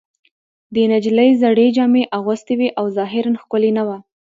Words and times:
دې 0.73 0.83
نجلۍ 0.93 1.29
زړې 1.41 1.67
جامې 1.75 2.03
اغوستې 2.17 2.53
وې 2.59 2.69
او 2.79 2.85
ظاهراً 2.97 3.31
ښکلې 3.41 3.71
نه 3.77 3.83
وه 3.87 3.97